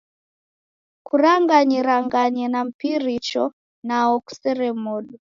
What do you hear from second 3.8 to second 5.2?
nao kusere modo.